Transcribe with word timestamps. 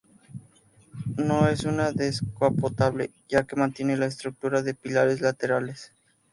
No 1.15 1.47
es 1.47 1.63
un 1.63 1.77
descapotable, 1.93 3.11
ya 3.29 3.43
que 3.45 3.55
mantiene 3.55 3.97
la 3.97 4.07
estructura 4.07 4.63
de 4.63 4.73
pilares 4.73 5.21
laterales. 5.21 5.93